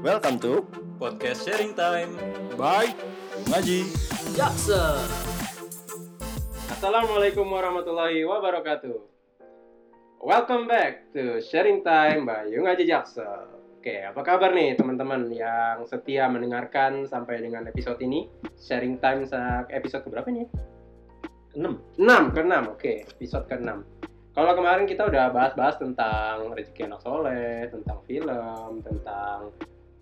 Welcome 0.00 0.40
to 0.40 0.64
Podcast 0.96 1.44
Sharing 1.44 1.76
Time. 1.76 2.16
Bye 2.56 2.92
Ngaji. 3.48 3.84
Jackson. 4.32 5.04
Assalamualaikum 6.70 7.44
warahmatullahi 7.44 8.24
wabarakatuh. 8.24 8.96
Welcome 10.20 10.68
back 10.68 11.08
to 11.16 11.40
Sharing 11.40 11.80
Time 11.80 12.28
by 12.28 12.48
Yung 12.52 12.68
Aji 12.68 12.84
Jaksel. 12.84 13.48
Oke, 13.80 14.04
apa 14.04 14.20
kabar 14.20 14.52
nih 14.52 14.76
teman-teman 14.76 15.32
yang 15.32 15.88
setia 15.88 16.28
mendengarkan 16.28 17.08
sampai 17.08 17.40
dengan 17.40 17.64
episode 17.64 17.96
ini? 18.04 18.28
Sharing 18.60 19.00
Time 19.00 19.24
sa- 19.24 19.64
episode 19.72 20.04
keberapa 20.04 20.28
nih? 20.28 20.44
6. 21.56 21.96
6 21.96 22.36
ke 22.36 22.40
6, 22.44 22.72
oke, 22.76 22.92
episode 23.16 23.44
ke 23.48 23.56
6. 23.56 23.80
Kalau 24.30 24.52
kemarin 24.54 24.86
kita 24.86 25.08
udah 25.10 25.34
bahas-bahas 25.34 25.74
tentang 25.80 26.54
rezeki 26.54 26.86
anak 26.86 27.00
soleh, 27.02 27.66
tentang 27.66 27.98
film, 28.06 28.78
tentang 28.84 29.50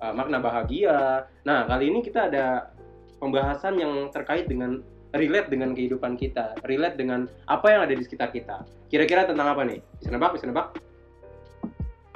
uh, 0.02 0.14
makna 0.14 0.38
bahagia. 0.42 1.26
Nah, 1.44 1.66
kali 1.66 1.90
ini 1.90 2.00
kita 2.02 2.30
ada 2.30 2.70
pembahasan 3.18 3.78
yang 3.78 4.10
terkait 4.14 4.46
dengan 4.46 4.82
relate 5.16 5.48
dengan 5.48 5.72
kehidupan 5.72 6.20
kita, 6.20 6.54
relate 6.68 7.00
dengan 7.00 7.26
apa 7.48 7.66
yang 7.72 7.80
ada 7.88 7.94
di 7.96 8.02
sekitar 8.04 8.30
kita. 8.30 8.62
Kira-kira 8.92 9.24
tentang 9.24 9.48
apa 9.52 9.64
nih? 9.64 9.80
Bisa 10.00 10.08
nebak, 10.12 10.36
bisa 10.36 10.44
nebak? 10.46 10.76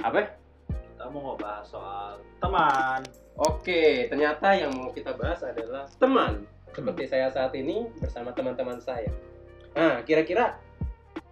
Apa? 0.03 0.37
Kita 0.69 1.09
mau 1.09 1.33
ngebahas 1.33 1.65
soal 1.65 2.11
teman. 2.37 3.01
Oke, 3.33 4.05
ternyata 4.13 4.53
yang 4.53 4.71
mau 4.77 4.93
kita 4.93 5.17
bahas 5.17 5.41
adalah 5.41 5.89
teman. 5.97 6.45
Seperti 6.73 7.05
saya 7.09 7.29
saat 7.33 7.53
ini 7.57 7.89
bersama 7.97 8.33
teman-teman 8.33 8.77
saya. 8.77 9.09
Nah, 9.73 10.05
kira-kira 10.05 10.57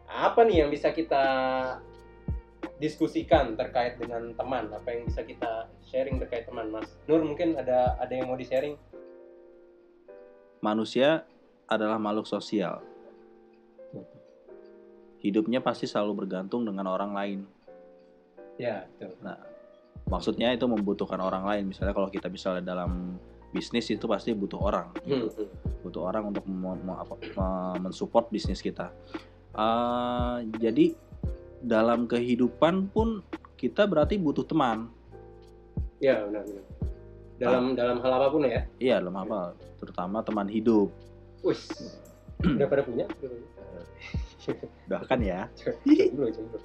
apa 0.09 0.41
nih 0.43 0.65
yang 0.65 0.69
bisa 0.73 0.89
kita 0.89 1.23
diskusikan 2.81 3.53
terkait 3.53 4.01
dengan 4.01 4.33
teman? 4.33 4.73
Apa 4.73 4.97
yang 4.97 5.05
bisa 5.05 5.21
kita 5.21 5.69
sharing 5.85 6.17
terkait 6.17 6.49
teman, 6.49 6.73
Mas? 6.73 6.89
Nur, 7.05 7.21
mungkin 7.21 7.53
ada 7.53 7.93
ada 8.01 8.09
yang 8.11 8.25
mau 8.25 8.35
di-sharing? 8.35 8.73
manusia 10.61 11.25
adalah 11.67 11.97
makhluk 11.97 12.29
sosial. 12.29 12.79
Hidupnya 15.21 15.61
pasti 15.61 15.85
selalu 15.85 16.25
bergantung 16.25 16.65
dengan 16.65 16.89
orang 16.89 17.11
lain. 17.13 17.39
Ya, 18.57 18.89
betul. 18.97 19.17
Maksudnya 20.09 20.49
itu 20.53 20.65
membutuhkan 20.65 21.21
orang 21.21 21.45
lain. 21.45 21.69
Misalnya 21.69 21.93
kalau 21.93 22.09
kita 22.09 22.25
misalnya 22.25 22.73
dalam 22.73 23.21
bisnis 23.53 23.85
itu 23.93 24.09
pasti 24.09 24.33
butuh 24.33 24.57
orang. 24.57 24.89
Hmm, 25.05 25.29
hmm. 25.29 25.47
Butuh 25.85 26.01
orang 26.09 26.33
untuk 26.33 26.45
mensupport 27.81 28.25
bisnis 28.33 28.65
kita. 28.65 28.89
Eh, 29.53 30.37
jadi 30.57 30.97
dalam 31.61 32.09
kehidupan 32.09 32.89
pun 32.89 33.21
kita 33.57 33.85
berarti 33.85 34.17
butuh 34.17 34.45
teman. 34.45 34.89
Ya, 36.01 36.25
benar, 36.25 36.43
benar. 36.45 36.65
Dalam 37.37 37.63
dalam 37.73 37.97
hal 38.01 38.11
apa 38.17 38.27
pun 38.33 38.41
ya. 38.45 38.65
Iya, 38.81 39.01
dalam 39.01 39.17
apa? 39.17 39.53
Terutama 39.81 40.21
teman 40.25 40.49
hidup. 40.49 40.89
Wih. 41.45 41.61
Udah 42.57 42.67
pada 42.69 42.81
punya? 42.85 43.05
Udah 43.21 43.29
punya? 43.29 43.49
Bahkan 44.89 45.19
ya. 45.21 45.45
Jomblo, 45.85 46.27
jomblo. 46.33 46.59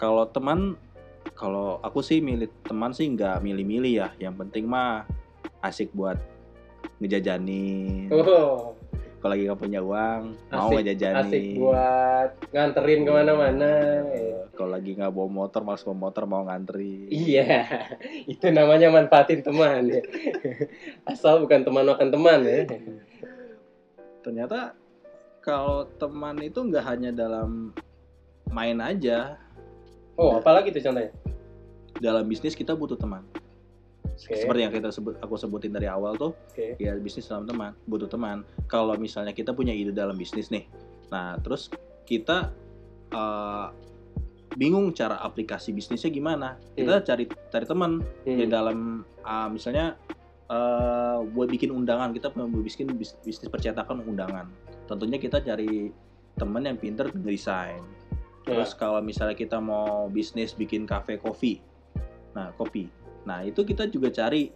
kalau 0.00 0.24
teman 0.32 0.80
kalau 1.36 1.76
aku 1.84 2.00
sih 2.00 2.24
milih 2.24 2.48
teman 2.64 2.96
sih 2.96 3.04
nggak 3.12 3.44
milih-milih 3.44 3.92
ya 4.00 4.08
yang 4.16 4.32
penting 4.32 4.64
mah 4.64 5.04
asik 5.60 5.92
buat 5.92 6.16
ngejajanin 7.00 8.08
Oh, 8.08 8.72
kalau 9.20 9.30
lagi 9.30 9.44
nggak 9.44 9.60
punya 9.60 9.80
uang 9.80 10.22
mau 10.48 10.66
Asik- 10.66 10.74
ngejajanin 10.80 11.20
asik 11.22 11.44
buat 11.54 12.28
nganterin 12.50 13.00
ke 13.04 13.10
mana-mana. 13.10 13.72
Eh, 14.08 14.48
kalau 14.50 14.72
lagi 14.72 14.90
nggak 14.92 15.08
bawa 15.10 15.28
motor 15.28 15.60
malas 15.60 15.80
bawa 15.82 15.96
motor 16.00 16.24
mau 16.24 16.42
ngantri 16.42 17.04
Iya, 17.06 17.68
itu 18.32 18.48
namanya 18.48 18.88
manfaatin 18.88 19.40
teman 19.40 19.86
ya. 19.86 20.00
Asal 21.10 21.38
bukan 21.38 21.60
teman 21.60 21.84
makan 21.84 22.08
teman 22.08 22.40
ya. 22.42 22.64
ternyata 24.20 24.76
kalau 25.40 25.88
teman 25.94 26.36
itu 26.38 26.60
nggak 26.60 26.84
hanya 26.86 27.10
dalam 27.10 27.72
main 28.46 28.76
aja 28.78 29.36
Oh, 30.14 30.36
apalagi 30.36 30.68
tuh 30.70 30.80
contohnya? 30.82 31.08
dalam 31.96 32.24
bisnis 32.24 32.52
kita 32.52 32.72
butuh 32.72 32.94
teman 32.94 33.24
Oke. 34.20 34.36
seperti 34.36 34.60
yang 34.60 34.72
kita 34.72 34.88
sebut 34.88 35.16
aku 35.16 35.34
sebutin 35.34 35.70
dari 35.70 35.86
awal 35.86 36.12
tuh 36.14 36.36
Oke. 36.52 36.76
ya 36.76 36.92
bisnis 36.94 37.24
dalam 37.24 37.44
teman 37.44 37.72
butuh 37.84 38.04
teman 38.04 38.44
kalau 38.66 38.92
misalnya 38.94 39.32
kita 39.32 39.50
punya 39.50 39.72
ide 39.72 39.90
dalam 39.90 40.12
bisnis 40.12 40.48
nih 40.48 40.68
nah 41.08 41.38
terus 41.38 41.72
kita 42.04 42.52
eh, 43.08 43.66
bingung 44.52 44.90
cara 44.90 45.16
aplikasi 45.18 45.70
bisnisnya 45.70 46.10
gimana 46.10 46.58
kita 46.74 47.00
cari 47.00 47.24
cari 47.26 47.64
teman 47.64 48.02
Hmm. 48.22 48.36
di 48.36 48.44
dalam 48.44 48.78
ah, 49.22 49.46
misalnya 49.46 49.96
eh, 50.46 51.18
buat 51.26 51.48
bikin 51.48 51.70
undangan 51.70 52.10
kita 52.10 52.34
mau 52.34 52.50
bikin 52.50 52.92
bis- 52.92 53.16
bisnis 53.20 53.46
percetakan 53.46 54.02
undangan 54.02 54.50
tentunya 54.84 55.16
kita 55.16 55.40
cari 55.40 55.88
teman 56.34 56.62
yang 56.62 56.76
pinter 56.76 57.08
ngedesain 57.08 57.80
Ya. 58.40 58.56
terus 58.56 58.72
kalau 58.72 58.98
misalnya 58.98 59.36
kita 59.36 59.60
mau 59.60 60.08
bisnis 60.08 60.52
bikin 60.52 60.82
kafe 60.82 61.16
kopi 61.16 61.60
nah 62.32 62.50
kopi 62.52 62.88
nah 63.28 63.44
itu 63.44 63.62
kita 63.62 63.88
juga 63.88 64.08
cari 64.12 64.50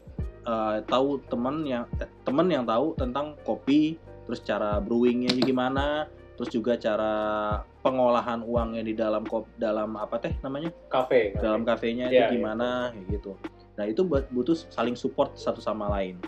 eh, 0.45 0.79
tahu 0.89 1.21
teman 1.29 1.65
yang 1.65 1.85
eh, 2.01 2.09
teman 2.25 2.49
yang 2.49 2.65
tahu 2.65 2.97
tentang 2.97 3.37
kopi 3.45 3.97
terus 4.25 4.41
cara 4.41 4.81
brewingnya 4.81 5.37
gimana 5.37 6.09
terus 6.35 6.51
juga 6.51 6.75
cara 6.75 7.15
pengolahan 7.85 8.43
uangnya 8.43 8.83
di 8.83 8.95
dalam 8.97 9.23
kop 9.23 9.47
dalam 9.61 9.95
apa 9.95 10.19
teh 10.19 10.35
namanya 10.43 10.73
kafe. 10.91 11.37
dalam 11.39 11.63
kafenya 11.63 12.11
Iya, 12.11 12.33
itu 12.33 12.41
gimana 12.41 12.91
kayak 12.91 13.21
gitu. 13.21 13.33
Nah 13.79 13.85
itu 13.87 14.03
buat 14.03 14.27
butuh 14.35 14.57
saling 14.73 14.99
support 14.99 15.37
satu 15.39 15.63
sama 15.63 15.87
lain. 15.93 16.19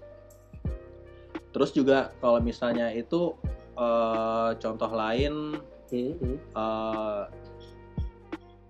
Terus 1.51 1.73
juga 1.73 2.15
kalau 2.23 2.39
misalnya 2.39 2.93
itu 2.93 3.35
eh, 3.75 4.51
contoh 4.61 4.91
lain 4.95 5.59
Hmm, 5.87 6.19
hmm. 6.19 6.39
eh, 6.51 7.23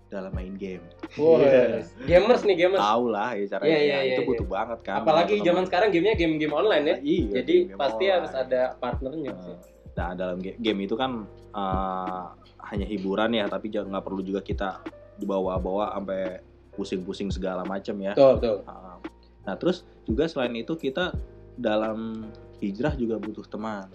dalam 0.07 0.31
main 0.37 0.53
game, 0.55 0.85
Wah, 1.15 1.39
Iya. 1.39 1.87
gamers 2.03 2.41
nih 2.43 2.55
gamers. 2.57 2.81
tahu 2.81 3.05
lah 3.07 3.29
ya 3.31 3.45
caranya 3.47 3.71
Iya, 3.71 3.79
iya, 3.79 3.97
itu 4.09 4.21
iya, 4.21 4.27
butuh 4.27 4.47
banget 4.47 4.79
kan. 4.83 4.95
Apalagi 5.01 5.35
zaman 5.39 5.63
sekarang 5.63 5.89
gamenya 5.89 6.15
game-game 6.15 6.53
online 6.53 6.83
ya. 6.85 6.95
Iya, 6.99 7.25
Jadi 7.37 7.55
game-game 7.63 7.79
pasti 7.79 7.95
online. 7.97 8.13
harus 8.13 8.31
ada 8.33 8.61
partnernya. 8.75 9.33
sih. 9.37 9.53
Eh, 9.53 9.59
Nah 9.95 10.13
dalam 10.13 10.37
ga- 10.37 10.53
game 10.55 10.79
itu 10.83 10.93
kan 10.93 11.11
eh, 11.49 12.23
hanya 12.67 12.85
hiburan 12.85 13.31
ya, 13.31 13.45
tapi 13.45 13.67
jangan 13.67 13.97
nggak 13.97 14.05
perlu 14.05 14.21
juga 14.21 14.41
kita 14.41 14.83
dibawa-bawa 15.15 15.89
sampai 15.91 16.43
pusing-pusing 16.71 17.29
segala 17.29 17.63
macam 17.63 17.95
ya. 17.97 18.13
Betul, 18.13 18.31
betul. 18.37 18.55
Ah. 18.63 19.01
Nah, 19.41 19.55
terus 19.55 19.77
juga 20.03 20.27
selain 20.27 20.53
itu 20.53 20.75
kita 20.75 21.15
dalam 21.55 22.29
hijrah 22.57 22.93
juga 22.93 23.17
butuh 23.17 23.41
teman. 23.43 23.89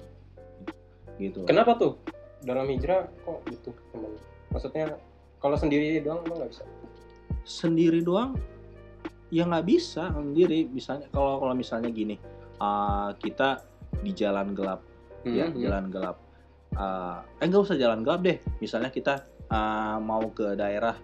Gitu. 1.14 1.44
Kenapa 1.44 1.76
tuh? 1.76 1.94
Dalam 2.42 2.66
hijrah 2.66 3.06
kok 3.22 3.38
butuh 3.44 3.74
teman? 3.92 4.10
Maksudnya 4.50 4.98
kalau 5.38 5.54
sendiri 5.54 6.00
doang 6.00 6.24
emang 6.24 6.40
nggak 6.40 6.50
bisa? 6.50 6.64
Sendiri 7.42 8.00
doang 8.02 8.38
ya 9.32 9.48
nggak 9.48 9.64
bisa 9.66 10.12
sendiri. 10.12 10.68
Misalnya 10.68 11.08
kalau 11.08 11.40
kalau 11.40 11.54
misalnya 11.56 11.88
gini, 11.88 12.20
ah, 12.60 13.16
kita 13.16 13.64
di 14.04 14.12
jalan 14.12 14.52
gelap 14.52 14.84
ya, 15.24 15.48
Hmm, 15.48 15.56
hmm. 15.56 15.62
jalan 15.64 15.84
gelap. 15.88 16.16
Ah, 16.76 17.24
eh 17.40 17.48
nggak 17.48 17.62
usah 17.64 17.76
jalan 17.80 18.04
gelap 18.04 18.20
deh. 18.20 18.38
Misalnya 18.60 18.92
kita 18.92 19.24
ah, 19.48 19.96
mau 19.98 20.28
ke 20.30 20.52
daerah 20.52 20.94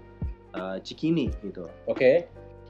ah, 0.52 0.76
Cikini 0.78 1.32
gitu. 1.40 1.64
Oke. 1.88 2.28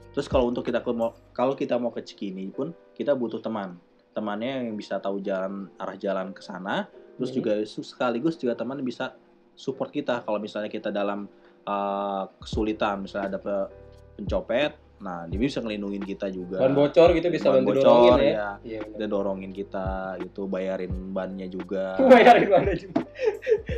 Terus 0.09 0.25
kalau 0.25 0.49
untuk 0.49 0.65
kita 0.65 0.81
ke 0.81 0.89
kalau 1.35 1.53
kita 1.53 1.77
mau 1.77 1.93
ke 1.93 2.01
Cikini 2.01 2.49
pun 2.49 2.71
kita 2.95 3.13
butuh 3.13 3.43
teman. 3.43 3.77
Temannya 4.15 4.65
yang 4.65 4.75
bisa 4.75 4.97
tahu 4.97 5.21
jalan 5.21 5.69
arah 5.77 5.95
jalan 5.95 6.33
ke 6.33 6.41
sana, 6.41 6.89
terus 7.15 7.29
Mhm. 7.29 7.35
juga 7.37 7.51
sekaligus 7.63 8.35
juga 8.35 8.57
teman 8.57 8.81
bisa 8.81 9.13
support 9.53 9.93
kita 9.93 10.23
kalau 10.25 10.41
misalnya 10.41 10.67
kita 10.71 10.89
dalam 10.89 11.29
uh, 11.69 12.23
kesulitan, 12.41 13.05
misalnya 13.05 13.37
ada 13.37 13.39
pe- 13.39 13.69
pencopet, 14.17 14.73
nah 14.99 15.23
dia 15.29 15.39
bisa 15.39 15.61
ngelindungin 15.61 16.01
kita 16.01 16.27
juga. 16.27 16.59
Ban 16.59 16.73
bocor 16.73 17.13
gitu 17.13 17.29
bisa 17.29 17.47
Ban 17.47 17.61
bantu 17.61 17.69
bocor, 17.71 17.85
dorongin 17.85 18.13
ya. 18.19 18.25
ya. 18.25 18.49
Iya. 18.65 18.79
benar. 18.83 18.97
Dan 18.97 19.07
dorongin 19.07 19.51
kita 19.53 19.87
gitu, 20.19 20.41
bayarin 20.49 20.93
bannya 21.13 21.47
juga. 21.47 21.95
Bayarin 22.11 22.49
mana 22.49 22.73
juga. 22.73 23.05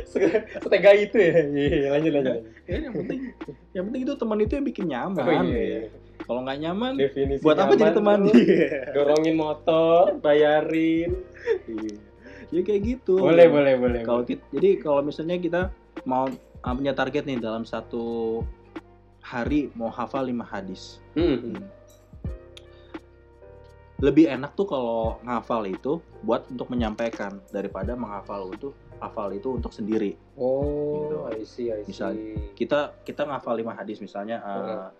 Se- 0.08 0.44
Setega 0.58 0.90
itu 0.96 1.16
ya. 1.20 1.32
Iya, 1.44 1.88
lanjut 1.92 2.10
lanjut. 2.10 2.32
lanjut. 2.32 2.44
Ya, 2.66 2.76
yang 2.80 2.94
penting 2.96 3.18
yang 3.70 3.84
penting 3.86 4.02
itu 4.02 4.14
teman 4.16 4.38
itu 4.40 4.52
yang 4.56 4.66
bikin 4.66 4.86
nyaman. 4.88 5.22
Oh, 5.22 5.44
iya, 5.46 5.52
ya. 5.52 5.62
iya. 5.62 5.80
Kalau 6.22 6.40
nggak 6.46 6.58
nyaman, 6.62 6.92
Definisi 6.94 7.42
buat 7.42 7.58
apa 7.58 7.74
jadi 7.74 7.92
teman? 7.98 8.18
Dorongin 8.94 9.34
motor, 9.34 10.14
bayarin. 10.22 11.10
Iya. 11.66 11.94
Ya 12.52 12.60
kayak 12.62 12.82
gitu. 12.84 13.16
Boleh, 13.18 13.46
boleh, 13.48 13.74
boleh. 13.74 14.00
Kalau 14.02 14.22
jadi 14.26 14.70
kalau 14.78 15.00
misalnya 15.02 15.38
kita 15.38 15.60
mau 16.04 16.26
uh, 16.62 16.72
punya 16.72 16.92
target 16.92 17.26
nih 17.26 17.38
dalam 17.38 17.62
satu 17.62 18.40
hari 19.20 19.70
mau 19.74 19.88
hafal 19.88 20.26
5 20.26 20.42
hadis. 20.44 20.98
Hmm, 21.14 21.38
hmm. 21.38 21.62
lebih 24.02 24.26
enak 24.26 24.58
tuh 24.58 24.66
kalau 24.66 25.22
ngafal 25.22 25.62
itu 25.62 26.02
buat 26.26 26.42
untuk 26.50 26.66
menyampaikan 26.74 27.38
daripada 27.54 27.94
menghafal 27.94 28.50
itu 28.50 28.74
hafal 28.98 29.30
itu 29.30 29.54
untuk 29.54 29.70
sendiri. 29.70 30.18
Oh, 30.34 31.06
Gitu. 31.06 31.16
I 31.22 31.42
see, 31.46 31.66
I 31.70 31.86
see. 31.86 31.94
Misal- 31.94 32.18
Kita 32.58 32.98
kita 33.06 33.22
ngafal 33.30 33.62
lima 33.62 33.78
hadis 33.78 34.02
misalnya 34.02 34.42
uh, 34.42 34.90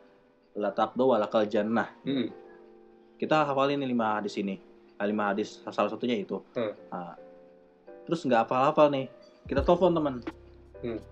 la 0.55 0.71
taqdu 0.71 1.03
wa 1.03 1.19
lakal 1.19 1.51
jannah. 1.51 1.91
Hmm. 2.07 2.31
Kita 3.19 3.43
hafalin 3.43 3.83
lima 3.83 4.23
hadis 4.23 4.39
ini. 4.39 4.63
Nah, 4.95 5.07
lima 5.11 5.35
hadis 5.35 5.59
salah 5.67 5.91
satunya 5.91 6.15
itu. 6.15 6.39
Hmm. 6.55 6.71
Nah, 6.95 7.19
terus 8.07 8.23
nggak 8.23 8.47
hafal-hafal 8.47 8.87
nih. 8.87 9.11
Kita 9.51 9.67
telepon 9.67 9.99
teman. 9.99 10.15
Hmm. 10.79 11.03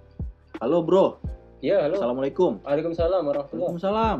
Halo 0.61 0.85
bro, 0.85 1.17
Iya, 1.61 1.89
halo. 1.89 1.97
assalamualaikum. 1.97 2.61
Waalaikumsalam 2.65 3.23
warahmatullahi 3.25 3.69
Waalaikumsalam. 3.73 4.19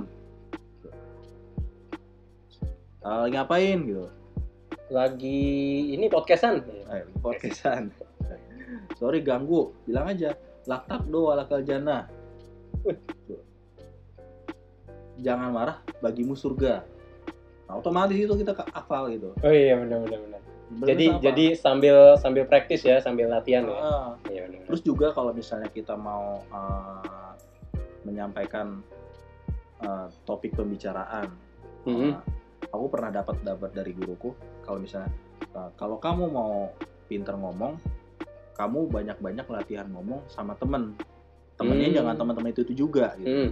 Ah, 3.01 3.25
lagi 3.25 3.33
ngapain 3.33 3.79
gitu? 3.85 4.07
Lagi 4.89 5.41
ini 5.93 6.09
podcastan. 6.09 6.65
Eh, 6.65 7.05
podcastan. 7.21 7.93
Sorry 9.01 9.21
ganggu, 9.21 9.73
bilang 9.85 10.09
aja. 10.09 10.37
Laktak 10.65 11.09
do 11.09 11.29
walakal 11.29 11.65
jannah. 11.65 12.09
Jangan 15.25 15.53
marah, 15.53 15.77
bagimu 16.01 16.33
surga. 16.33 16.85
Nah, 17.69 17.81
otomatis 17.81 18.17
itu 18.17 18.33
kita 18.33 18.53
ke- 18.53 18.69
hafal 18.73 19.13
gitu. 19.13 19.33
Oh 19.41 19.53
iya 19.53 19.77
benar 19.77 20.05
benar 20.05 20.21
benar. 20.25 20.41
Bener 20.71 20.87
Jadi 20.95 21.05
apa? 21.11 21.19
jadi 21.19 21.47
sambil 21.59 21.97
sambil 22.15 22.45
praktis 22.47 22.87
ya, 22.87 23.03
sambil 23.03 23.27
latihan 23.27 23.67
ya. 23.67 23.75
Ah, 23.75 24.11
Iya 24.31 24.47
terus 24.63 24.81
juga 24.81 25.11
kalau 25.11 25.35
misalnya 25.35 25.67
kita 25.67 25.99
mau 25.99 26.47
ah, 26.49 27.35
menyampaikan 28.03 28.79
ah, 29.81 30.07
topik 30.23 30.55
pembicaraan, 30.55 31.27
Mhm. 31.85 32.11
ah, 32.15 32.23
aku 32.71 32.87
pernah 32.87 33.11
dapat 33.11 33.43
dapat 33.43 33.71
dari 33.73 33.91
guruku 33.91 34.31
kalau 34.63 34.79
misalnya 34.79 35.11
ah, 35.53 35.75
kalau 35.75 35.99
kamu 35.99 36.31
mau 36.31 36.71
pinter 37.11 37.35
ngomong, 37.35 37.75
kamu 38.55 38.87
banyak-banyak 38.87 39.47
latihan 39.51 39.91
ngomong 39.91 40.23
sama 40.29 40.55
temen. 40.55 40.95
Temennya 41.59 41.91
Hmm. 41.91 41.97
jangan 41.99 42.15
teman-teman 42.17 42.55
itu 42.55 42.63
itu 42.63 42.87
juga 42.87 43.19
gitu. 43.19 43.27
Hmm. 43.27 43.51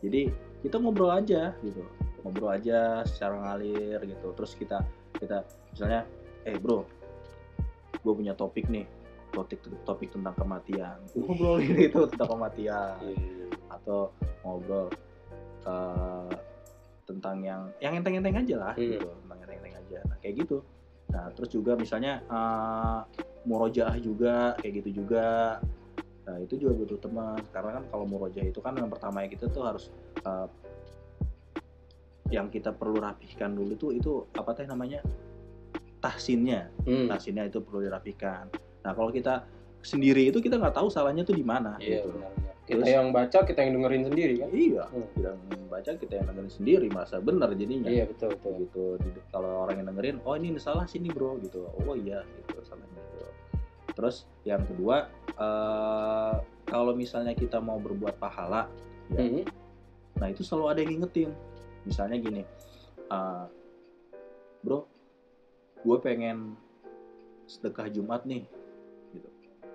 Jadi 0.00 0.32
kita 0.58 0.80
ngobrol 0.80 1.12
aja 1.12 1.52
gitu, 1.60 1.84
ngobrol 2.24 2.50
aja 2.50 3.04
secara 3.04 3.36
ngalir 3.36 4.00
gitu. 4.00 4.32
Terus 4.32 4.56
kita 4.56 4.80
kita 5.14 5.42
misalnya, 5.70 6.02
eh 6.44 6.56
bro, 6.56 6.86
gue 7.94 8.12
punya 8.14 8.32
topik 8.32 8.68
nih, 8.68 8.86
topik 9.32 9.58
topik 9.82 10.08
tentang 10.12 10.34
kematian. 10.34 10.98
Ngobrolin 11.14 11.76
itu 11.90 12.00
tentang 12.14 12.28
kematian 12.30 12.96
Iya. 13.02 13.46
atau 13.68 14.12
ngobrol 14.42 14.88
eh, 15.66 16.32
tentang 17.04 17.36
yang 17.40 17.62
yang 17.80 17.96
enteng-enteng 17.96 18.36
aja 18.38 18.56
lah 18.60 18.74
Hmm. 18.76 18.84
gitu, 18.86 19.08
tentang 19.24 19.38
enteng-enteng 19.42 19.74
aja. 19.76 19.98
Nah 20.08 20.16
kayak 20.20 20.34
gitu. 20.44 20.58
Nah 21.08 21.24
terus 21.32 21.50
juga 21.50 21.72
misalnya 21.74 22.20
eh, 22.22 22.98
murojaah 23.44 23.96
juga 23.98 24.54
kayak 24.60 24.84
gitu 24.84 25.04
juga. 25.04 25.58
Nah 26.28 26.36
itu 26.44 26.60
juga 26.60 26.76
butuh 26.76 26.98
teman 27.00 27.40
karena 27.50 27.80
kan 27.80 27.84
kalau 27.88 28.04
murojaah 28.04 28.44
itu 28.44 28.60
kan 28.60 28.76
yang 28.76 28.92
pertama 28.92 29.24
ya 29.24 29.28
kita 29.28 29.48
tuh 29.48 29.64
harus 29.64 29.88
eh, 30.22 30.48
yang 32.28 32.52
kita 32.52 32.76
perlu 32.76 33.00
rapihkan 33.00 33.56
dulu 33.56 33.72
tuh 33.72 33.90
itu 33.96 34.12
apa 34.36 34.52
teh 34.52 34.68
namanya 34.68 35.00
tahsinnya 35.98 36.70
Hmm. 36.86 37.06
tahsinnya 37.06 37.46
itu 37.46 37.58
perlu 37.60 37.82
dirapikan. 37.82 38.46
Nah 38.84 38.92
kalau 38.94 39.10
kita 39.10 39.44
sendiri 39.82 40.30
itu 40.30 40.38
kita 40.38 40.58
nggak 40.58 40.74
tahu 40.74 40.90
salahnya 40.90 41.22
tuh 41.22 41.34
di 41.34 41.42
mana 41.42 41.78
Iya 41.78 42.02
gitu. 42.02 42.14
benar 42.14 42.30
benar. 42.34 42.54
Kita 42.68 42.84
Terus- 42.84 42.92
yang 43.00 43.06
baca, 43.16 43.38
kita 43.48 43.58
yang 43.64 43.72
dengerin 43.80 44.02
sendiri 44.04 44.34
kan. 44.36 44.48
Iya, 44.52 44.84
Hmm. 44.92 45.06
kita 45.16 45.30
membaca 45.56 45.90
kita 45.96 46.12
yang 46.20 46.26
dengerin 46.28 46.52
sendiri 46.52 46.86
merasa 46.92 47.16
benar 47.16 47.48
jadinya. 47.56 47.88
Iya 47.88 48.04
betul 48.04 48.36
betul. 48.36 48.92
Gitu. 49.00 49.18
Kalau 49.32 49.64
orang 49.64 49.80
yang 49.80 49.88
dengerin, 49.88 50.16
oh 50.20 50.36
ini 50.36 50.60
salah 50.60 50.84
sini 50.84 51.08
bro, 51.08 51.40
gitu. 51.40 51.64
Oh 51.64 51.96
iya, 51.96 52.20
gitu 52.36 52.60
salahnya 52.60 53.00
gitu. 53.16 53.24
Terus 53.96 54.28
yang 54.44 54.60
kedua, 54.62 55.08
eh, 55.32 56.34
kalau 56.64 56.92
misalnya 56.92 57.32
kita 57.32 57.56
mau 57.56 57.80
berbuat 57.80 58.20
pahala, 58.20 58.68
ya, 59.08 59.22
Mhm. 59.24 59.42
nah 60.20 60.28
itu 60.28 60.44
selalu 60.44 60.66
ada 60.68 60.78
yang 60.84 60.90
ngingetin. 60.92 61.30
Misalnya 61.82 62.20
gini, 62.20 62.42
eh, 63.08 63.44
bro, 64.60 64.84
gue 65.78 65.96
pengen 65.98 66.56
sedekah 67.46 67.88
Jumat 67.88 68.22
nih, 68.24 68.44
gitu. 69.10 69.28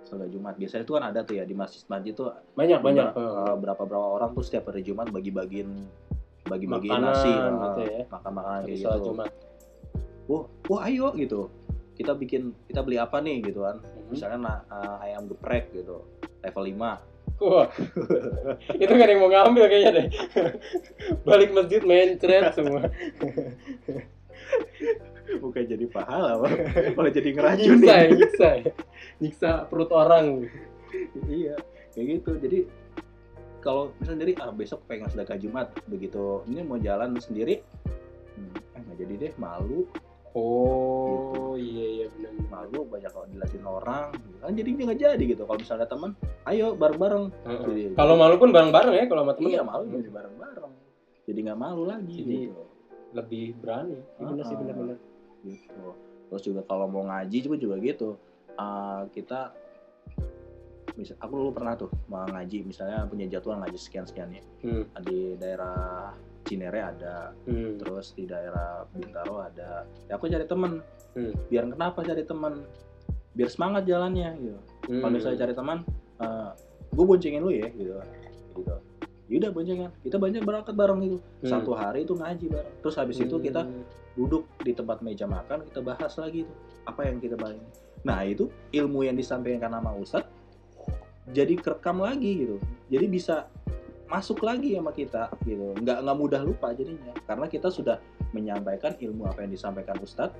Sedekah 0.03 0.29
Jumat 0.29 0.53
biasanya 0.55 0.83
itu 0.83 0.93
kan 0.93 1.03
ada 1.03 1.19
tuh 1.21 1.35
ya 1.35 1.43
di 1.43 1.53
masjid-masjid 1.53 2.13
tuh 2.13 2.29
Banyak 2.53 2.79
banyak. 2.79 3.07
Ber- 3.11 3.57
berapa 3.59 3.81
berapa 3.83 4.07
orang 4.13 4.29
tuh 4.31 4.43
setiap 4.43 4.69
hari 4.69 4.83
Jumat 4.83 5.09
bagi-bagiin 5.09 5.69
bagi-bagi 6.43 6.91
nasi 6.91 7.31
gitu 7.31 7.81
eh, 7.81 7.87
ya. 7.87 8.03
makan 8.11 8.31
makanan 8.35 8.61
kayak 8.67 8.77
gitu 8.77 8.99
Jumat. 9.07 9.29
wah 10.27 10.43
wah 10.67 10.81
ayo 10.91 11.15
gitu 11.15 11.47
kita 11.95 12.11
bikin 12.13 12.51
kita 12.67 12.83
beli 12.83 12.99
apa 12.99 13.23
nih 13.23 13.39
gitu 13.41 13.63
kan 13.63 13.79
Mhm. 13.79 14.11
misalnya 14.11 14.59
eh, 14.67 15.05
ayam 15.07 15.31
geprek 15.31 15.71
gitu 15.71 16.03
level 16.43 16.63
5 16.67 16.99
Wah, 17.41 17.65
itu 18.83 18.91
gak 18.93 19.03
ada 19.03 19.11
yang 19.11 19.23
mau 19.25 19.31
ngambil 19.31 19.65
kayaknya 19.65 19.91
deh. 19.95 20.07
Balik 21.27 21.49
masjid 21.51 21.81
mencret 21.81 22.53
semua. 22.53 22.87
bukan 25.43 25.63
jadi 25.65 25.85
pahala 25.87 26.39
malah 26.95 27.11
jadi 27.13 27.29
ngeracun 27.33 27.79
Nyiksa 27.79 27.93
ya, 27.93 28.03
nih 28.03 28.15
nyiksa. 28.17 28.49
Ya. 28.59 28.71
Nyiksa 29.21 29.51
perut 29.71 29.91
orang. 29.91 30.25
iya 31.25 31.55
kayak 31.95 32.05
gitu. 32.19 32.31
Jadi 32.37 32.59
kalau 33.63 33.95
misalnya 33.97 34.27
sendiri 34.27 34.33
ah 34.43 34.51
besok 34.51 34.83
pengen 34.85 35.09
sedekah 35.09 35.39
Jumat 35.39 35.67
begitu. 35.87 36.43
Ini 36.49 36.61
mau 36.67 36.77
jalan 36.77 37.15
sendiri 37.17 37.63
hmm, 38.35 38.75
eh 38.75 38.79
nggak 38.83 38.97
jadi 38.99 39.13
deh 39.27 39.33
malu. 39.39 39.87
Oh, 40.33 41.53
iya 41.53 41.85
iya 42.01 42.05
benar. 42.09 42.33
malu 42.49 42.89
banyak 42.89 43.13
kalau 43.13 43.29
diliatin 43.29 43.61
orang. 43.69 44.09
Kan 44.41 44.57
jadinya 44.57 44.89
nggak 44.89 45.01
jadi 45.05 45.23
gitu. 45.29 45.45
Kalau 45.45 45.61
misalnya 45.61 45.85
teman 45.85 46.17
ayo 46.49 46.73
bareng-bareng. 46.73 47.25
Heeh. 47.45 47.65
Jadi- 47.69 47.93
Kalau 47.93 48.17
malu 48.17 48.35
pun 48.41 48.49
bareng-bareng 48.49 48.93
ya 48.97 49.05
kalau 49.05 49.21
sama 49.29 49.33
temen. 49.37 49.49
iya 49.53 49.61
malu 49.61 49.83
jadi 49.93 50.09
bareng-bareng. 50.09 50.71
Jadi 51.23 51.39
nggak 51.45 51.59
malu 51.61 51.83
lagi 51.85 52.17
Jadi- 52.19 52.49
gitu 52.49 52.72
Lebih 53.13 53.55
berani. 53.55 53.97
Iya, 54.17 54.25
Benar 54.27 54.43
sih 54.43 54.55
Ah. 54.55 54.59
benar-benar. 54.59 54.97
gitu 55.43 55.85
terus 56.23 56.43
juga 56.43 56.63
kalau 56.63 56.87
mau 56.87 57.03
ngaji 57.03 57.37
juga 57.41 57.57
juga 57.57 57.75
gitu 57.77 58.15
Ah, 58.53 59.03
kita 59.09 59.51
misal 60.93 61.17
aku 61.19 61.33
dulu 61.35 61.51
pernah 61.51 61.73
tuh 61.73 61.89
mau 62.05 62.23
ngaji 62.23 62.63
misalnya 62.63 63.03
punya 63.03 63.25
jadwal 63.27 63.57
ngaji 63.57 63.75
sekian 63.75 64.05
sekian 64.05 64.29
ya 64.29 64.43
Hmm. 64.61 64.85
di 65.01 65.35
daerah 65.35 66.13
Cinere 66.43 66.79
ada 66.79 67.33
Hmm. 67.43 67.75
terus 67.75 68.13
di 68.13 68.23
daerah 68.23 68.85
Bintaro 68.87 69.41
ada 69.41 69.83
ya 70.05 70.13
aku 70.13 70.25
cari 70.27 70.45
temen 70.45 70.79
Hmm. 71.11 71.33
biar 71.49 71.65
kenapa 71.67 71.99
cari 71.99 72.23
teman 72.23 72.61
biar 73.33 73.49
semangat 73.49 73.83
jalannya 73.83 74.29
gitu 74.37 74.59
Hmm. 74.87 75.01
kalau 75.01 75.11
misalnya 75.11 75.39
cari 75.39 75.53
teman 75.53 75.77
gue 76.89 77.03
boncengin 77.03 77.41
lu 77.41 77.51
ya 77.51 77.67
gitu 77.67 77.93
gitu 78.53 78.73
yaudah 79.31 79.51
boncengan 79.55 79.91
kita 80.03 80.19
banyak 80.19 80.43
berangkat 80.43 80.75
bareng 80.75 80.99
gitu 81.01 81.17
Hmm. 81.43 81.49
satu 81.49 81.71
hari 81.73 82.03
itu 82.03 82.13
ngaji 82.15 82.45
bareng. 82.51 82.75
Terus 82.83 82.95
habis 82.99 83.17
itu 83.19 83.35
kita 83.39 83.63
Hmm. 83.63 83.83
duduk 84.13 84.43
di 84.61 84.71
tempat 84.75 85.01
meja 85.01 85.25
makan 85.25 85.65
kita 85.67 85.79
bahas 85.81 86.13
lagi 86.19 86.45
tuh 86.45 86.57
apa 86.85 87.07
yang 87.07 87.17
kita 87.17 87.33
bahas 87.33 87.57
nah 88.03 88.19
itu 88.21 88.51
ilmu 88.75 89.07
yang 89.07 89.15
disampaikan 89.15 89.71
sama 89.71 89.95
Ustadz 89.95 90.27
jadi 91.31 91.55
kerekam 91.55 92.03
lagi 92.03 92.43
gitu. 92.43 92.57
Jadi 92.91 93.05
bisa 93.07 93.47
masuk 94.11 94.43
lagi 94.43 94.75
sama 94.75 94.91
kita 94.91 95.31
gitu. 95.47 95.71
Nggak 95.79 96.03
nggak 96.03 96.17
mudah 96.19 96.41
lupa 96.43 96.75
jadinya. 96.75 97.15
Karena 97.23 97.47
kita 97.47 97.71
sudah 97.71 97.95
menyampaikan 98.35 98.91
ilmu 98.99 99.23
apa 99.25 99.47
yang 99.47 99.55
disampaikan 99.55 99.95
Ustadz 100.03 100.35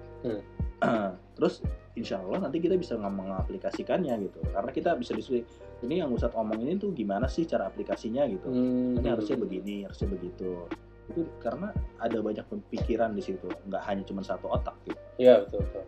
terus 1.37 1.63
insya 1.93 2.21
Allah 2.21 2.49
nanti 2.49 2.57
kita 2.57 2.75
bisa 2.77 2.97
mengaplikasikannya 2.97 4.13
gitu. 4.29 4.39
Karena 4.49 4.71
kita 4.73 4.97
bisa 4.97 5.13
disuruh 5.13 5.45
ini 5.85 6.01
yang 6.01 6.09
Ustadz 6.09 6.37
omong 6.37 6.63
ini 6.63 6.79
tuh 6.79 6.93
gimana 6.95 7.29
sih 7.29 7.45
cara 7.45 7.69
aplikasinya? 7.69 8.25
gitu. 8.29 8.47
Hmm. 8.49 8.97
ini 8.97 9.07
harusnya 9.09 9.37
begini 9.37 9.75
harusnya 9.85 10.07
begitu. 10.09 10.65
Itu 11.11 11.21
karena 11.43 11.75
ada 11.99 12.17
banyak 12.23 12.45
pemikiran 12.47 13.13
di 13.13 13.21
situ 13.21 13.47
nggak 13.69 13.83
hanya 13.85 14.03
cuma 14.07 14.21
satu 14.25 14.49
otak 14.49 14.75
gitu. 14.87 14.99
Iya 15.19 15.45
betul 15.45 15.61
betul. 15.69 15.83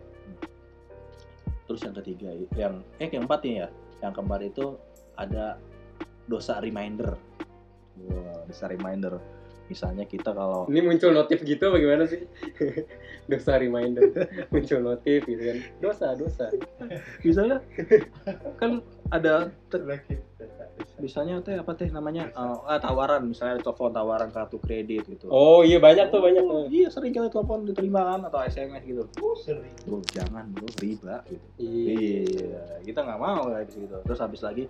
terus 1.66 1.82
yang 1.82 1.98
ketiga 1.98 2.30
yang 2.54 2.74
eh 3.02 3.10
yang 3.10 3.10
keempat 3.26 3.40
nih 3.42 3.54
ya. 3.66 3.68
Yang 4.04 4.12
keempat 4.22 4.40
itu 4.46 4.66
ada 5.18 5.58
dosa 6.30 6.62
reminder. 6.62 7.18
Wah, 7.96 8.44
dosa 8.46 8.70
reminder 8.70 9.18
misalnya 9.66 10.04
kita 10.04 10.30
kalau 10.30 10.64
Ini 10.66 10.80
muncul 10.80 11.10
notif 11.10 11.42
gitu 11.42 11.68
bagaimana 11.68 12.04
sih? 12.04 12.22
dosa 13.30 13.56
reminder. 13.56 14.06
muncul 14.48 14.80
notif 14.80 15.22
gitu 15.22 15.42
kan. 15.42 15.58
Dosa, 15.78 16.14
dosa. 16.14 16.46
misalnya 17.20 17.58
kan 18.56 18.80
ada 19.08 19.50
te- 19.66 19.82
misalnya 20.96 21.38
teh 21.40 21.54
apa 21.54 21.72
teh 21.72 21.88
namanya 21.88 22.28
eh, 22.28 22.58
ah, 22.64 22.78
tawaran 22.78 23.26
misalnya 23.26 23.58
telepon 23.58 23.90
tawaran 23.90 24.30
kartu 24.30 24.56
kredit 24.56 25.04
gitu 25.06 25.28
Oh 25.28 25.60
iya 25.60 25.76
banyak 25.76 26.08
tuh 26.08 26.20
banyak 26.20 26.42
Oh, 26.42 26.64
tuh. 26.64 26.64
iya 26.68 26.88
sering 26.88 27.10
kita 27.10 27.28
telepon 27.28 27.64
diterima 27.64 28.00
kan 28.06 28.20
atau 28.24 28.40
SMS 28.40 28.82
gitu 28.82 29.04
Oh, 29.18 29.36
sering. 29.36 29.72
bro 29.84 30.00
jangan 30.06 30.48
bro 30.48 30.68
riba 30.78 31.20
gitu 31.26 31.46
Iya. 31.56 31.92
Iya, 31.96 32.62
kita 32.82 33.00
nggak 33.02 33.18
mau 33.18 33.48
kayak 33.48 33.68
gitu. 33.70 33.96
Terus 34.02 34.20
habis 34.20 34.40
lagi 34.40 34.64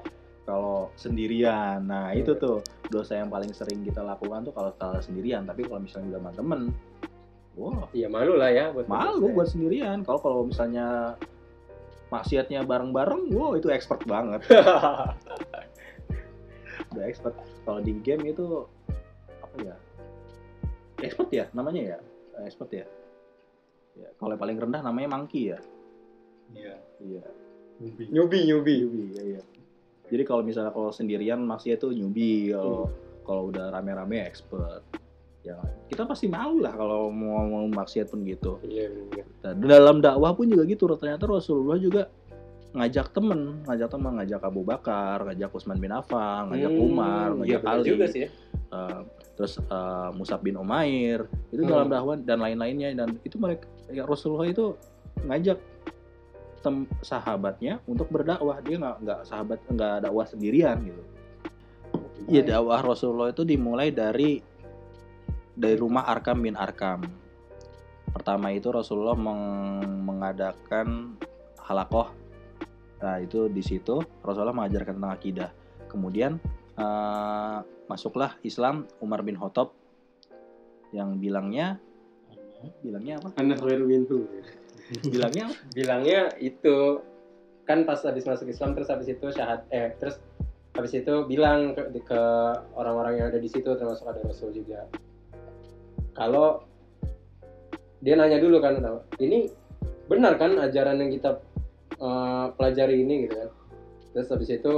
kalau 0.46 0.94
sendirian, 0.94 1.82
nah 1.84 2.14
itu 2.14 2.38
tuh 2.38 2.62
dosa 2.86 3.18
yang 3.18 3.26
paling 3.26 3.50
sering 3.50 3.82
kita 3.82 3.98
lakukan 4.00 4.46
tuh 4.46 4.54
kalau 4.54 4.70
kalau 4.78 5.02
sendirian. 5.02 5.42
Tapi 5.42 5.66
kalau 5.66 5.82
misalnya 5.82 6.14
udah 6.16 6.20
sama 6.22 6.32
temen, 6.38 6.60
wah 7.58 7.90
Iya 7.90 8.06
malu 8.06 8.38
lah 8.38 8.54
ya 8.54 8.70
buat 8.70 8.86
malu 8.86 9.34
buat 9.34 9.50
sendirian. 9.50 10.06
Kalau 10.06 10.22
kalau 10.22 10.40
misalnya 10.46 11.18
maksiatnya 12.14 12.62
bareng-bareng, 12.62 13.34
wow 13.34 13.58
itu 13.58 13.66
expert 13.74 14.06
banget. 14.06 14.46
Udah 16.94 17.04
expert. 17.10 17.34
Kalau 17.66 17.82
di 17.82 17.98
game 17.98 18.30
itu 18.30 18.62
apa 19.42 19.56
ya? 19.58 19.74
expert 20.96 21.28
ya 21.28 21.44
namanya 21.52 21.82
ya 21.96 21.98
expert 22.48 22.72
ya 22.72 22.86
ya 23.96 24.08
kalau 24.16 24.32
yang 24.32 24.40
paling 24.40 24.56
rendah 24.56 24.80
namanya 24.80 25.08
monkey 25.12 25.52
ya 25.52 25.60
Iya. 26.56 26.74
iya 27.04 27.24
Nyubi, 28.08 28.48
nyubi. 28.48 28.74
newbie 28.80 29.08
ya, 29.12 29.22
iya. 29.36 29.42
Jadi 30.06 30.22
kalau 30.22 30.42
misalnya 30.42 30.70
kalau 30.70 30.88
sendirian 30.88 31.40
masih 31.40 31.74
itu 31.74 31.90
newbie 31.90 32.50
kalau 32.50 32.86
kalau 33.22 33.42
udah 33.48 33.70
rame-rame 33.70 34.20
expert. 34.20 34.82
Ya 35.42 35.54
kita 35.86 36.02
pasti 36.02 36.26
mau 36.26 36.54
lah 36.56 36.70
kalau 36.70 37.06
mau 37.08 37.42
mau 37.44 37.66
maksiat 37.68 38.08
pun 38.08 38.22
gitu. 38.22 38.58
Iya 38.62 38.90
benar. 38.90 39.26
Nah, 39.44 39.52
dalam 39.54 39.96
dakwah 40.00 40.32
pun 40.32 40.46
juga 40.46 40.62
gitu 40.64 40.90
ternyata 40.92 41.22
Rasulullah 41.24 41.76
juga 41.76 42.10
ngajak 42.72 43.10
temen. 43.10 43.62
Ngajak 43.62 43.88
teman 43.88 44.12
ngajak 44.16 44.42
Abu 44.42 44.62
Bakar 44.62 45.22
ngajak 45.24 45.50
Utsman 45.50 45.78
bin 45.78 45.90
Affan 45.90 46.50
ngajak 46.50 46.72
Hmm, 46.72 46.82
Umar 46.82 47.28
iya 47.30 47.38
ngajak 47.38 47.60
benar 47.62 47.76
Ali. 47.76 47.88
juga 47.88 48.04
sih 48.06 48.20
ya. 48.22 48.30
eh, 48.66 49.00
terus 49.34 49.52
eh, 49.60 50.08
Musab 50.12 50.40
bin 50.40 50.54
Umair. 50.54 51.30
Itu 51.48 51.62
Hmm. 51.62 51.70
dalam 51.72 51.86
dakwah 51.88 52.16
dan 52.16 52.38
lain-lainnya. 52.38 52.90
Dan 52.96 53.18
itu 53.22 53.38
mereka 53.38 53.66
ya 53.88 54.02
Rasulullah 54.02 54.46
itu 54.46 54.74
ngajak 55.22 55.58
tem 56.66 56.90
sahabatnya 56.98 57.78
untuk 57.86 58.10
berdakwah 58.10 58.58
dia 58.58 58.82
nggak 58.82 58.96
nggak 59.06 59.20
sahabat 59.22 59.62
nggak 59.70 60.02
dakwah 60.02 60.26
sendirian 60.26 60.82
gitu 60.82 61.02
Iya 62.26 62.42
dakwah 62.42 62.82
Rasulullah 62.82 63.30
itu 63.30 63.46
dimulai 63.46 63.94
dari 63.94 64.42
dari 65.54 65.76
rumah 65.78 66.10
Arkam 66.10 66.42
bin 66.42 66.58
Arkam. 66.58 67.06
Pertama 68.10 68.50
itu 68.50 68.66
Rasulullah 68.74 69.14
meng- 69.14 70.02
mengadakan 70.02 71.14
halakoh. 71.62 72.10
Nah 72.98 73.22
itu 73.22 73.46
di 73.46 73.62
situ 73.62 74.02
Rasulullah 74.26 74.56
mengajarkan 74.58 74.98
tentang 74.98 75.14
akidah. 75.14 75.50
Kemudian 75.86 76.42
eh, 76.74 77.58
masuklah 77.86 78.34
Islam 78.42 78.90
Umar 78.98 79.22
bin 79.22 79.38
Khattab 79.38 79.70
yang 80.90 81.22
bilangnya 81.22 81.78
bilangnya 82.82 83.22
apa? 83.22 83.38
Anak 83.38 83.62
minhu. 83.62 84.26
Bilangnya? 85.12 85.46
Bilangnya 85.74 86.20
itu 86.38 87.02
kan 87.66 87.82
pas 87.82 87.98
habis 88.06 88.22
masuk 88.22 88.46
Islam 88.46 88.78
terus 88.78 88.86
habis 88.86 89.10
itu 89.10 89.26
syahad 89.34 89.66
eh 89.74 89.90
terus 89.98 90.22
habis 90.78 90.94
itu 90.94 91.24
bilang 91.26 91.74
ke, 91.74 91.82
ke 92.04 92.20
orang-orang 92.78 93.18
yang 93.18 93.26
ada 93.34 93.40
di 93.42 93.50
situ 93.50 93.66
termasuk 93.74 94.06
ada 94.06 94.22
Rasul 94.22 94.54
juga. 94.54 94.86
Kalau 96.14 96.62
dia 98.04 98.14
nanya 98.14 98.38
dulu 98.38 98.60
kan 98.62 98.78
ini 99.18 99.50
benar 100.06 100.38
kan 100.38 100.54
ajaran 100.62 101.02
yang 101.02 101.10
kita 101.10 101.40
eh, 101.98 102.46
pelajari 102.54 103.02
ini 103.02 103.26
gitu 103.26 103.34
kan. 103.34 103.50
Terus 104.14 104.28
habis 104.30 104.50
itu 104.52 104.74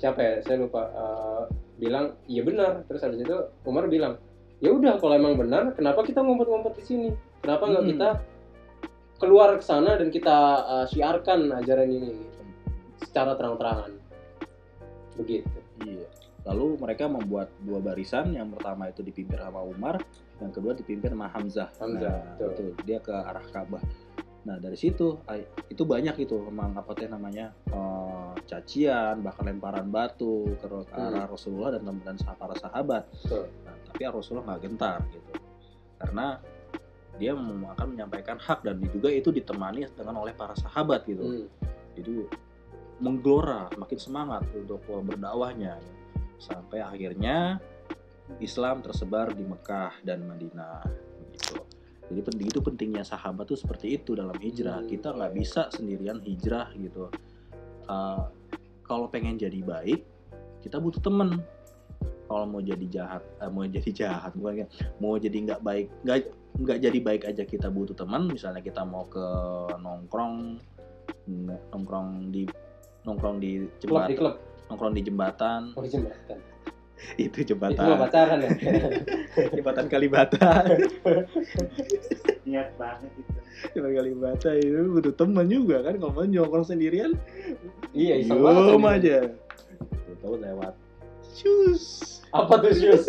siapa 0.00 0.18
ya? 0.18 0.34
Saya 0.42 0.66
lupa 0.66 0.90
eh, 0.90 1.42
bilang 1.78 2.18
iya 2.26 2.42
benar. 2.42 2.82
Terus 2.90 3.04
habis 3.04 3.22
itu 3.22 3.36
Umar 3.68 3.86
bilang 3.86 4.18
ya 4.58 4.74
udah 4.74 4.98
kalau 4.98 5.14
emang 5.14 5.38
benar 5.38 5.76
kenapa 5.76 6.02
kita 6.02 6.24
ngumpet-ngumpet 6.24 6.82
di 6.82 6.84
sini? 6.88 7.08
Kenapa 7.44 7.68
nggak 7.68 7.84
Hmm. 7.84 7.92
kita 7.94 8.08
keluar 9.22 9.54
ke 9.54 9.62
sana 9.62 9.94
dan 9.94 10.10
kita 10.10 10.36
uh, 10.66 10.86
siarkan 10.90 11.54
ajaran 11.62 11.86
ini 11.86 12.10
gitu. 12.18 12.42
secara 13.06 13.38
terang-terangan 13.38 13.94
begitu 15.14 15.48
Iya. 15.82 16.06
Lalu 16.42 16.78
mereka 16.78 17.06
membuat 17.06 17.54
dua 17.62 17.78
barisan, 17.78 18.34
yang 18.34 18.50
pertama 18.50 18.90
itu 18.90 19.02
dipimpin 19.02 19.38
sama 19.38 19.62
Umar, 19.62 19.98
yang 20.42 20.50
kedua 20.50 20.74
dipimpin 20.74 21.14
sama 21.14 21.30
Hamzah. 21.30 21.70
Hamzah, 21.78 22.18
nah, 22.18 22.34
betul. 22.38 22.50
itu 22.50 22.82
dia 22.82 22.98
ke 22.98 23.14
arah 23.14 23.42
Ka'bah. 23.50 23.82
Nah 24.42 24.58
dari 24.58 24.74
situ 24.74 25.22
itu 25.70 25.82
banyak 25.86 26.18
itu 26.18 26.34
memang 26.50 26.74
apa 26.74 26.98
teh 26.98 27.06
namanya 27.06 27.54
eh, 27.70 28.32
cacian, 28.46 29.22
bahkan 29.22 29.46
lemparan 29.54 29.86
batu 29.90 30.50
ke, 30.58 30.66
Hmm. 30.66 31.14
arah 31.14 31.30
Rasulullah 31.30 31.78
dan 31.78 31.86
sah- 32.18 32.34
para 32.34 32.58
sahabat. 32.58 33.06
Betul. 33.22 33.46
Nah, 33.62 33.74
tapi 33.86 34.02
Rasulullah 34.06 34.44
nggak 34.54 34.62
gentar 34.66 34.98
gitu, 35.14 35.32
karena 36.02 36.26
dia 37.20 37.36
akan 37.36 37.86
menyampaikan 37.92 38.40
hak 38.40 38.64
dan 38.64 38.80
juga 38.88 39.12
itu 39.12 39.28
ditemani 39.28 39.84
dengan 39.92 40.16
oleh 40.20 40.32
para 40.32 40.56
sahabat 40.56 41.04
gitu. 41.04 41.24
Hmm. 41.24 41.48
jadi 41.92 42.24
menggelora 43.02 43.68
makin 43.76 43.98
semangat 43.98 44.46
untuk 44.54 44.80
berdakwahnya. 44.86 45.76
Sampai 46.38 46.82
akhirnya 46.82 47.58
Islam 48.38 48.80
tersebar 48.80 49.34
di 49.34 49.44
Mekah 49.44 50.00
dan 50.06 50.24
Madinah 50.24 50.86
gitu. 51.34 51.60
Jadi 52.12 52.20
penting 52.22 52.46
itu 52.48 52.60
pentingnya 52.60 53.04
sahabat 53.04 53.48
tuh 53.48 53.58
seperti 53.58 53.98
itu 53.98 54.14
dalam 54.14 54.34
hijrah. 54.38 54.80
Hmm. 54.80 54.88
kita 54.88 55.12
nggak 55.12 55.32
bisa 55.36 55.68
sendirian 55.74 56.22
hijrah 56.22 56.70
gitu. 56.78 57.10
Uh, 57.90 58.30
kalau 58.86 59.10
pengen 59.10 59.36
jadi 59.36 59.60
baik 59.60 60.06
kita 60.62 60.78
butuh 60.78 61.02
temen. 61.02 61.42
Kalau 62.30 62.48
mau 62.48 62.64
jadi 62.64 62.86
jahat 62.88 63.22
eh, 63.44 63.50
mau 63.50 63.66
jadi 63.68 63.90
jahat 63.92 64.32
bukan 64.32 64.64
mau 65.02 65.20
jadi 65.20 65.36
nggak 65.36 65.60
baik 65.60 65.92
nggak 66.00 66.32
nggak 66.58 66.78
jadi 66.84 66.98
baik 67.00 67.22
aja 67.28 67.42
kita 67.48 67.72
butuh 67.72 67.96
teman. 67.96 68.28
Misalnya 68.28 68.60
kita 68.60 68.84
mau 68.84 69.08
ke 69.08 69.24
nongkrong 69.80 70.60
nongkrong 71.72 72.08
di 72.34 72.44
nongkrong 73.06 73.36
di 73.40 73.64
klub 73.82 74.06
di 74.06 74.14
jembatan. 74.14 74.18
klub. 74.18 74.34
Nongkrong 74.68 74.92
di 74.92 75.02
jembatan. 75.04 75.60
Oh 75.76 75.82
di 75.82 75.90
jembatan. 75.90 76.38
Itu 77.18 77.38
itu 77.42 77.54
jembatan 77.54 77.86
pacaran 77.98 78.38
ya? 78.44 78.50
Jembatan 79.58 79.86
Kalibata. 79.88 80.66
Niat 82.48 82.68
banget 82.76 83.10
itu. 83.16 83.32
jembatan 83.74 83.94
Kalibata 83.96 84.50
itu 84.54 84.78
butuh 84.92 85.14
teman 85.16 85.46
juga 85.48 85.82
kan. 85.82 85.94
Kalau 85.98 86.12
mau 86.12 86.24
nongkrong 86.24 86.66
sendirian 86.68 87.16
iya 87.96 88.20
iseng 88.20 88.40
banget. 88.44 89.00
aja. 89.02 89.18
Tahu 90.22 90.38
lewat 90.38 90.74
shoes 91.32 91.84
apa 92.32 92.60
tuh 92.60 92.72
Syus 92.72 93.04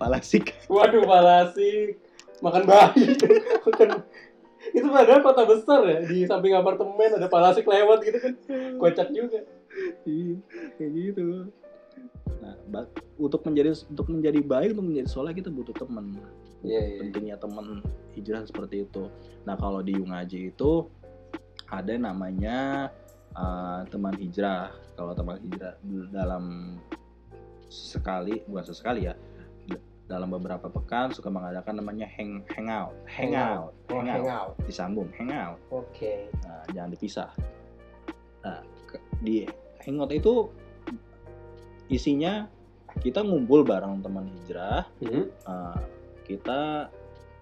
palasik 0.00 0.56
waduh 0.72 1.04
palasik 1.04 2.00
makan 2.42 2.62
bayi. 2.66 3.14
Makan. 3.66 3.88
Itu 4.74 4.88
padahal 4.90 5.22
kota 5.22 5.42
besar 5.46 5.80
ya. 5.86 5.98
Di 6.04 6.26
samping 6.26 6.58
apartemen 6.58 7.16
ada 7.16 7.30
palasik 7.30 7.64
lewat 7.64 8.02
gitu 8.02 8.18
kan. 8.18 8.34
Kocak 8.82 9.08
juga. 9.14 9.46
Iya, 10.04 10.36
kayak 10.76 10.90
gitu. 10.92 11.48
Nah, 12.42 12.54
untuk 13.16 13.46
menjadi 13.46 13.72
untuk 13.88 14.06
menjadi 14.10 14.40
baik, 14.42 14.74
untuk 14.76 14.86
menjadi 14.90 15.08
soleh 15.08 15.32
kita 15.32 15.48
butuh 15.48 15.72
teman. 15.72 16.18
Iya, 16.66 16.82
iya. 16.82 16.98
Pentingnya 17.00 17.36
teman 17.38 17.80
hijrah 18.18 18.42
seperti 18.44 18.84
itu. 18.84 19.08
Nah, 19.46 19.54
kalau 19.56 19.80
di 19.80 19.96
Yungaji 19.96 20.52
itu 20.52 20.90
ada 21.72 21.94
namanya 21.96 22.90
uh, 23.34 23.82
teman 23.88 24.14
hijrah. 24.16 24.72
Kalau 24.94 25.12
teman 25.12 25.40
hijrah 25.40 25.74
dalam 26.08 26.76
sekali, 27.66 28.44
bukan 28.44 28.64
sesekali 28.64 29.08
ya, 29.08 29.14
dalam 30.06 30.28
beberapa 30.28 30.68
pekan 30.68 31.08
suka 31.08 31.32
mengadakan 31.32 31.80
namanya 31.80 32.04
hang 32.04 32.44
hangout, 32.52 32.92
hangout, 33.08 33.72
Oh, 33.88 34.02
hangout, 34.04 34.20
hangout. 34.28 34.52
disambung 34.68 35.08
hangout. 35.16 35.56
Oke. 35.72 36.28
Nah, 36.44 36.62
jangan 36.74 36.90
dipisah. 36.92 37.30
Nah, 38.44 38.60
ke- 38.84 39.00
di 39.24 39.48
hangout 39.80 40.12
itu 40.12 40.52
isinya 41.88 42.44
kita 43.00 43.24
ngumpul 43.24 43.64
bareng 43.64 44.04
teman 44.04 44.28
hijrah, 44.28 44.84
Hmm. 45.00 45.32
uh, 45.48 45.80
kita 46.28 46.92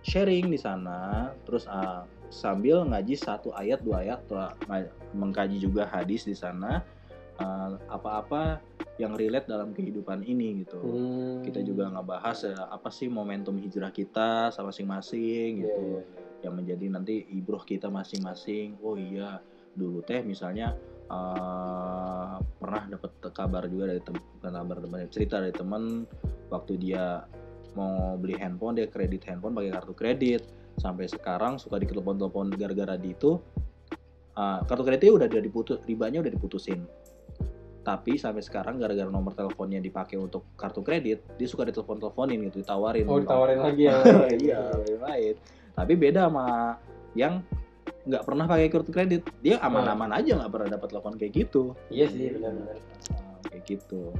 sharing 0.06 0.46
di 0.46 0.58
sana, 0.60 1.30
terus 1.42 1.66
uh, 1.66 2.06
sambil 2.30 2.86
ngaji 2.86 3.18
satu 3.18 3.50
ayat 3.52 3.82
dua 3.82 4.06
ayat, 4.06 4.22
mengkaji 5.12 5.58
juga 5.58 5.90
hadis 5.90 6.24
di 6.24 6.32
sana, 6.32 6.80
uh, 7.42 7.74
apa-apa 7.90 8.62
yang 8.96 9.18
relate 9.18 9.50
dalam 9.50 9.74
kehidupan 9.74 10.22
ini 10.22 10.62
gitu. 10.64 10.78
Hmm. 10.78 11.42
Kita 11.42 11.60
juga 11.66 11.90
ngebahas 11.90 12.46
uh, 12.54 12.66
apa 12.70 12.88
sih 12.88 13.10
momentum 13.10 13.58
hijrah 13.58 13.90
kita 13.90 14.54
sama 14.54 14.70
masing-masing 14.70 15.66
gitu 15.66 15.82
iya, 16.00 16.46
yang 16.46 16.54
menjadi 16.54 16.86
nanti 16.86 17.26
ibroh 17.34 17.66
kita 17.66 17.90
masing-masing. 17.90 18.78
Oh 18.80 18.94
iya, 18.94 19.42
dulu 19.74 20.02
teh 20.02 20.22
misalnya 20.22 20.74
eh, 21.10 22.34
pernah 22.58 22.82
dapat 22.90 23.10
kabar 23.30 23.66
juga 23.70 23.94
dari 23.94 24.02
tem- 24.02 24.22
bukan 24.38 24.52
kabar 24.52 24.76
teman 24.82 24.98
cerita 25.10 25.36
dari 25.42 25.54
teman 25.54 26.06
waktu 26.50 26.72
dia 26.78 27.24
mau 27.78 28.18
beli 28.18 28.34
handphone 28.34 28.82
dia 28.82 28.90
kredit 28.90 29.22
handphone 29.30 29.54
pakai 29.54 29.70
kartu 29.70 29.94
kredit 29.94 30.42
sampai 30.80 31.04
sekarang 31.04 31.60
suka 31.60 31.76
ditelepon-telepon 31.76 32.56
gara-gara 32.56 32.96
di 32.96 33.12
itu 33.12 33.36
eh, 34.32 34.58
kartu 34.64 34.82
kreditnya 34.82 35.12
udah 35.12 35.26
udah 35.28 35.42
diputus 35.44 35.76
ribanya 35.84 36.24
udah 36.24 36.32
diputusin. 36.32 36.88
Tapi 37.80 38.16
sampai 38.16 38.40
sekarang 38.40 38.80
gara-gara 38.80 39.08
nomor 39.08 39.36
teleponnya 39.36 39.80
dipakai 39.80 40.16
untuk 40.16 40.48
kartu 40.56 40.80
kredit 40.80 41.20
dia 41.36 41.48
suka 41.48 41.68
ditelepon-teleponin 41.68 42.48
gitu 42.48 42.64
ditawarin. 42.64 43.04
Oh, 43.04 43.20
ditawarin 43.20 43.60
lagi 43.68 43.84
ya. 43.88 44.00
iya 44.40 44.60
lain 45.04 45.36
tapi 45.76 45.96
beda 45.96 46.28
sama 46.28 46.76
yang 47.16 47.40
nggak 48.04 48.24
pernah 48.24 48.44
pakai 48.48 48.68
kartu 48.72 48.90
kredit. 48.92 49.22
Dia 49.44 49.60
aman-aman 49.60 50.12
aja 50.16 50.36
nggak 50.40 50.52
pernah 50.52 50.68
dapat 50.72 50.88
telepon 50.92 51.14
kayak 51.16 51.32
gitu. 51.36 51.76
Iya 51.92 52.06
sih, 52.08 52.32
benar-benar. 52.32 52.76
Nah, 53.16 53.40
kayak 53.48 53.64
gitu. 53.68 54.12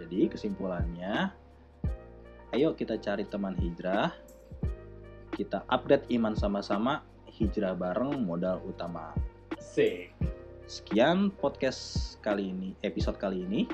Jadi 0.00 0.20
kesimpulannya 0.32 1.34
ayo 2.50 2.74
kita 2.74 2.98
cari 2.98 3.22
teman 3.30 3.54
hijrah 3.54 4.10
kita 5.40 5.64
update 5.72 6.04
iman 6.20 6.36
sama-sama 6.36 7.00
hijrah 7.24 7.72
bareng 7.72 8.28
modal 8.28 8.60
utama 8.68 9.16
Sik. 9.56 10.12
sekian 10.68 11.32
podcast 11.32 12.20
kali 12.20 12.52
ini 12.52 12.76
episode 12.84 13.16
kali 13.16 13.48
ini 13.48 13.64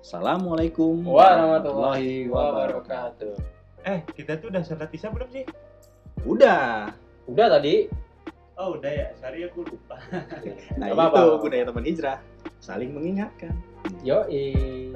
Assalamualaikum 0.00 1.06
Warahmatullahi 1.08 2.28
wabarakatuh. 2.28 3.36
Eh, 3.84 4.00
kita 4.16 4.40
tuh 4.40 4.48
udah 4.48 4.64
sholat 4.64 4.88
isya 4.92 5.12
belum 5.12 5.28
sih? 5.28 5.44
Udah. 6.24 6.88
Udah 7.28 7.46
tadi. 7.52 7.86
Oh 8.56 8.74
udah 8.80 8.90
ya, 8.90 9.06
sorry 9.20 9.44
aku 9.44 9.64
lupa. 9.64 10.00
Nah 10.80 10.88
Nggak 10.88 10.96
apa-apa. 10.98 11.18
itu 11.20 11.36
gunanya 11.46 11.64
teman 11.68 11.84
hijrah, 11.84 12.18
saling 12.64 12.90
mengingatkan. 12.96 13.54
Yoi. 14.02 14.90